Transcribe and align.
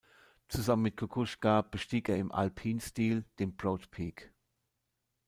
Zusammen 0.47 0.81
mit 0.81 0.97
Kukuczka 0.97 1.61
bestieg 1.61 2.09
er 2.09 2.17
im 2.17 2.31
Alpinstil 2.31 3.23
den 3.37 3.55
Broad 3.55 3.91
Peak. 3.91 4.31